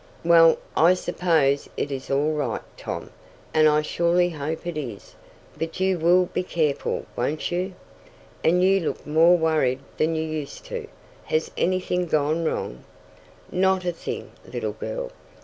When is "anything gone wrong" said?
11.55-12.83